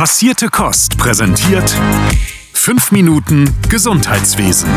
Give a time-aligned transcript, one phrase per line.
[0.00, 1.76] Passierte Kost präsentiert
[2.54, 4.70] 5 Minuten Gesundheitswesen.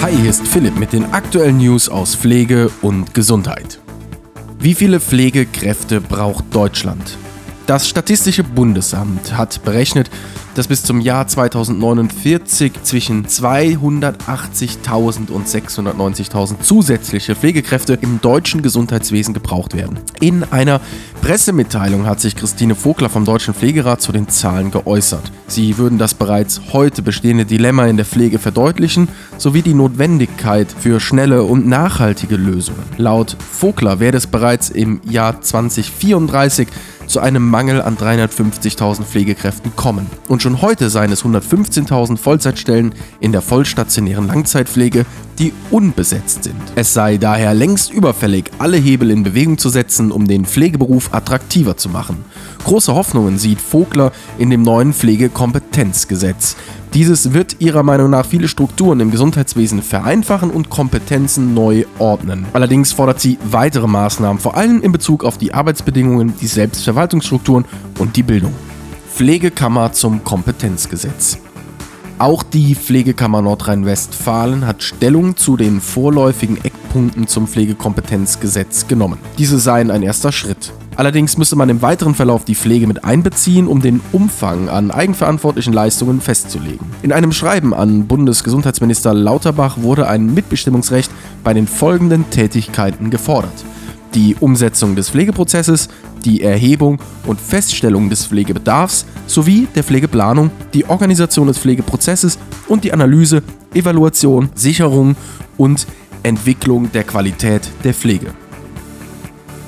[0.00, 3.80] Hi, hier ist Philipp mit den aktuellen News aus Pflege und Gesundheit.
[4.60, 7.18] Wie viele Pflegekräfte braucht Deutschland?
[7.66, 10.10] Das Statistische Bundesamt hat berechnet,
[10.54, 19.74] dass bis zum Jahr 2049 zwischen 280.000 und 690.000 zusätzliche Pflegekräfte im deutschen Gesundheitswesen gebraucht
[19.74, 19.98] werden.
[20.20, 20.80] In einer
[21.22, 25.32] Pressemitteilung hat sich Christine Vogler vom Deutschen Pflegerat zu den Zahlen geäußert.
[25.48, 31.00] Sie würden das bereits heute bestehende Dilemma in der Pflege verdeutlichen, sowie die Notwendigkeit für
[31.00, 32.82] schnelle und nachhaltige Lösungen.
[32.98, 36.68] Laut Vogler werde es bereits im Jahr 2034
[37.06, 40.06] zu einem Mangel an 350.000 Pflegekräften kommen.
[40.28, 45.06] Und schon heute seien es 115.000 Vollzeitstellen in der vollstationären Langzeitpflege,
[45.38, 46.60] die unbesetzt sind.
[46.74, 51.76] Es sei daher längst überfällig, alle Hebel in Bewegung zu setzen, um den Pflegeberuf attraktiver
[51.76, 52.24] zu machen.
[52.64, 56.56] Große Hoffnungen sieht Vogler in dem neuen Pflegekompetenzgesetz.
[56.94, 62.46] Dieses wird ihrer Meinung nach viele Strukturen im Gesundheitswesen vereinfachen und Kompetenzen neu ordnen.
[62.52, 67.64] Allerdings fordert sie weitere Maßnahmen, vor allem in Bezug auf die Arbeitsbedingungen, die Selbstverwaltungsstrukturen
[67.98, 68.52] und die Bildung.
[69.12, 71.38] Pflegekammer zum Kompetenzgesetz.
[72.18, 79.18] Auch die Pflegekammer Nordrhein-Westfalen hat Stellung zu den vorläufigen Eckpunkten zum Pflegekompetenzgesetz genommen.
[79.36, 80.72] Diese seien ein erster Schritt.
[80.94, 85.72] Allerdings müsse man im weiteren Verlauf die Pflege mit einbeziehen, um den Umfang an eigenverantwortlichen
[85.72, 86.86] Leistungen festzulegen.
[87.02, 91.10] In einem Schreiben an Bundesgesundheitsminister Lauterbach wurde ein Mitbestimmungsrecht
[91.42, 93.64] bei den folgenden Tätigkeiten gefordert
[94.14, 95.88] die Umsetzung des Pflegeprozesses,
[96.24, 102.92] die Erhebung und Feststellung des Pflegebedarfs sowie der Pflegeplanung, die Organisation des Pflegeprozesses und die
[102.92, 103.42] Analyse,
[103.74, 105.16] Evaluation, Sicherung
[105.56, 105.86] und
[106.22, 108.32] Entwicklung der Qualität der Pflege.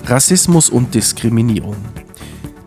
[0.06, 1.76] Rassismus und Diskriminierung.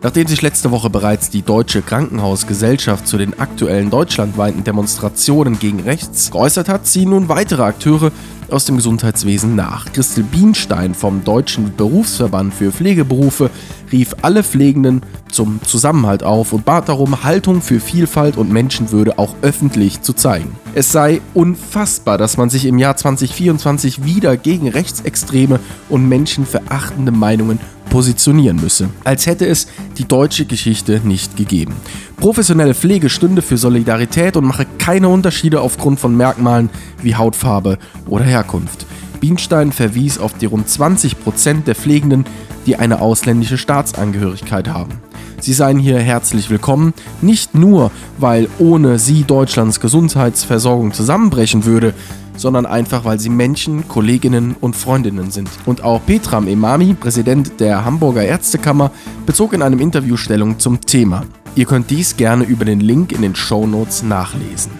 [0.02, 6.30] Nachdem sich letzte Woche bereits die Deutsche Krankenhausgesellschaft zu den aktuellen deutschlandweiten Demonstrationen gegen rechts
[6.30, 8.10] geäußert hat, ziehen nun weitere Akteure
[8.52, 9.92] aus dem Gesundheitswesen nach.
[9.92, 13.50] Christel Bienstein vom Deutschen Berufsverband für Pflegeberufe
[13.92, 15.02] rief alle Pflegenden
[15.40, 20.54] zum Zusammenhalt auf und bat darum, Haltung für Vielfalt und Menschenwürde auch öffentlich zu zeigen.
[20.74, 25.58] Es sei unfassbar, dass man sich im Jahr 2024 wieder gegen rechtsextreme
[25.88, 27.58] und menschenverachtende Meinungen
[27.88, 31.74] positionieren müsse, als hätte es die deutsche Geschichte nicht gegeben.
[32.18, 36.68] Professionelle Pflege stünde für Solidarität und mache keine Unterschiede aufgrund von Merkmalen
[37.02, 38.84] wie Hautfarbe oder Herkunft.
[39.20, 42.26] Bienstein verwies auf die rund 20 Prozent der Pflegenden,
[42.66, 45.00] die eine ausländische Staatsangehörigkeit haben.
[45.40, 46.92] Sie seien hier herzlich willkommen,
[47.22, 51.94] nicht nur, weil ohne sie Deutschlands Gesundheitsversorgung zusammenbrechen würde,
[52.36, 55.48] sondern einfach, weil sie Menschen, Kolleginnen und Freundinnen sind.
[55.64, 58.90] Und auch Petram Emami, Präsident der Hamburger Ärztekammer,
[59.24, 61.24] bezog in einem Interview Stellung zum Thema.
[61.54, 64.72] Ihr könnt dies gerne über den Link in den Show Notes nachlesen.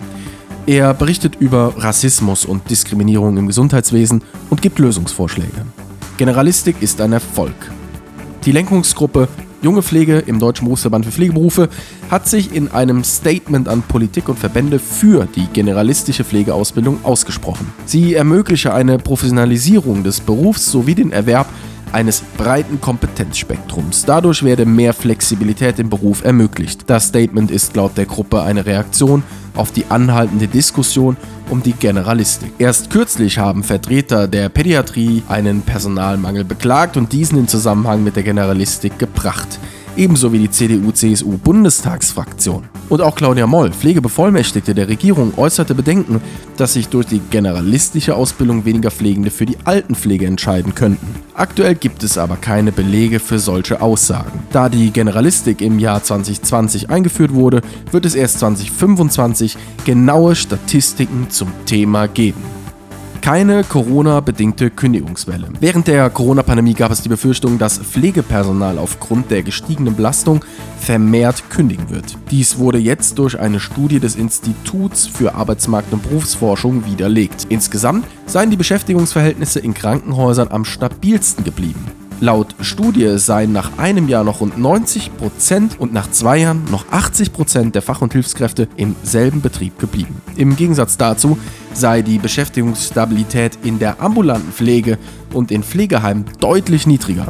[0.67, 5.65] Er berichtet über Rassismus und Diskriminierung im Gesundheitswesen und gibt Lösungsvorschläge.
[6.19, 7.55] Generalistik ist ein Erfolg.
[8.45, 9.27] Die Lenkungsgruppe
[9.63, 11.69] Junge Pflege im Deutschen Berufsverband für Pflegeberufe
[12.11, 17.71] hat sich in einem Statement an Politik und Verbände für die generalistische Pflegeausbildung ausgesprochen.
[17.85, 21.47] Sie ermögliche eine Professionalisierung des Berufs sowie den Erwerb
[21.93, 24.05] eines breiten Kompetenzspektrums.
[24.05, 26.89] Dadurch werde mehr Flexibilität im Beruf ermöglicht.
[26.89, 29.23] Das Statement ist laut der Gruppe eine Reaktion
[29.57, 31.17] auf die anhaltende Diskussion
[31.51, 32.53] um die Generalistik.
[32.59, 38.23] Erst kürzlich haben Vertreter der Pädiatrie einen Personalmangel beklagt und diesen in Zusammenhang mit der
[38.23, 39.59] Generalistik gebracht
[39.97, 42.65] ebenso wie die CDU-CSU-Bundestagsfraktion.
[42.89, 46.21] Und auch Claudia Moll, Pflegebevollmächtigte der Regierung, äußerte Bedenken,
[46.57, 51.07] dass sich durch die generalistische Ausbildung weniger Pflegende für die Altenpflege entscheiden könnten.
[51.35, 54.43] Aktuell gibt es aber keine Belege für solche Aussagen.
[54.53, 57.63] Da die Generalistik im Jahr 2020 eingeführt wurde,
[57.93, 62.60] wird es erst 2025 genaue Statistiken zum Thema geben
[63.21, 65.49] keine Corona-bedingte Kündigungswelle.
[65.61, 70.45] Während der Corona-Pandemie gab es die Befürchtung, dass Pflegepersonal aufgrund der gestiegenen Belastung
[70.79, 72.17] vermehrt kündigen wird.
[72.31, 77.47] Dies wurde jetzt durch eine Studie des Instituts für Arbeitsmarkt- und Berufsforschung widerlegt.
[77.49, 82.00] Insgesamt seien die Beschäftigungsverhältnisse in Krankenhäusern am stabilsten geblieben.
[82.23, 86.85] Laut Studie seien nach einem Jahr noch rund 90 Prozent und nach zwei Jahren noch
[86.91, 90.21] 80 Prozent der Fach- und Hilfskräfte im selben Betrieb geblieben.
[90.37, 91.39] Im Gegensatz dazu
[91.73, 94.99] sei die Beschäftigungsstabilität in der ambulanten Pflege
[95.33, 97.29] und in Pflegeheimen deutlich niedriger.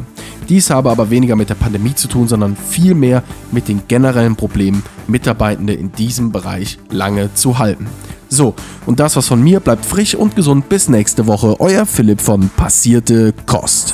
[0.49, 3.23] Dies habe aber weniger mit der Pandemie zu tun, sondern vielmehr
[3.53, 7.87] mit den generellen Problemen, Mitarbeitende in diesem Bereich lange zu halten.
[8.27, 8.55] So,
[8.85, 11.57] und das was von mir bleibt frisch und gesund bis nächste Woche.
[11.61, 13.93] Euer Philipp von Passierte Kost.